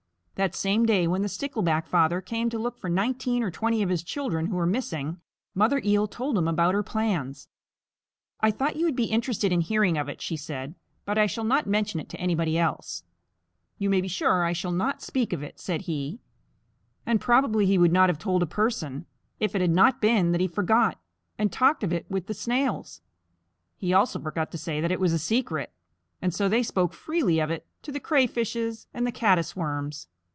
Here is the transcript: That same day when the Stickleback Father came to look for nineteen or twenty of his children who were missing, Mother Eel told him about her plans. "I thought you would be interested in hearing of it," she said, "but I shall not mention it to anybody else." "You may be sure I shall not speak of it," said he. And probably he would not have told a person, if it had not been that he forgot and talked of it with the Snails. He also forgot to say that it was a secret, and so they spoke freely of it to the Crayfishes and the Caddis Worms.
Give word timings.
That 0.35 0.55
same 0.55 0.87
day 0.87 1.05
when 1.05 1.21
the 1.21 1.29
Stickleback 1.29 1.85
Father 1.87 2.19
came 2.19 2.49
to 2.49 2.57
look 2.57 2.75
for 2.75 2.89
nineteen 2.89 3.43
or 3.43 3.51
twenty 3.51 3.83
of 3.83 3.89
his 3.89 4.01
children 4.01 4.47
who 4.47 4.55
were 4.55 4.65
missing, 4.65 5.21
Mother 5.53 5.79
Eel 5.85 6.07
told 6.07 6.35
him 6.35 6.47
about 6.47 6.73
her 6.73 6.81
plans. 6.81 7.47
"I 8.39 8.49
thought 8.49 8.75
you 8.75 8.85
would 8.85 8.95
be 8.95 9.03
interested 9.05 9.51
in 9.51 9.61
hearing 9.61 9.99
of 9.99 10.09
it," 10.09 10.19
she 10.19 10.35
said, 10.35 10.73
"but 11.05 11.15
I 11.15 11.27
shall 11.27 11.43
not 11.43 11.67
mention 11.67 11.99
it 11.99 12.09
to 12.09 12.19
anybody 12.19 12.57
else." 12.57 13.03
"You 13.77 13.87
may 13.91 14.01
be 14.01 14.07
sure 14.07 14.43
I 14.43 14.51
shall 14.51 14.71
not 14.71 15.03
speak 15.03 15.31
of 15.31 15.43
it," 15.43 15.59
said 15.59 15.81
he. 15.81 16.21
And 17.05 17.21
probably 17.21 17.67
he 17.67 17.77
would 17.77 17.93
not 17.93 18.09
have 18.09 18.17
told 18.17 18.41
a 18.41 18.47
person, 18.47 19.05
if 19.39 19.53
it 19.53 19.61
had 19.61 19.69
not 19.69 20.01
been 20.01 20.31
that 20.31 20.41
he 20.41 20.47
forgot 20.47 20.99
and 21.37 21.51
talked 21.51 21.83
of 21.83 21.93
it 21.93 22.09
with 22.09 22.25
the 22.25 22.33
Snails. 22.33 23.01
He 23.77 23.93
also 23.93 24.19
forgot 24.19 24.51
to 24.53 24.57
say 24.57 24.81
that 24.81 24.91
it 24.91 24.99
was 24.99 25.13
a 25.13 25.19
secret, 25.19 25.71
and 26.19 26.33
so 26.33 26.49
they 26.49 26.63
spoke 26.63 26.93
freely 26.93 27.37
of 27.39 27.51
it 27.51 27.67
to 27.83 27.91
the 27.91 27.99
Crayfishes 27.99 28.87
and 28.91 29.05
the 29.05 29.11
Caddis 29.11 29.55
Worms. 29.55 30.07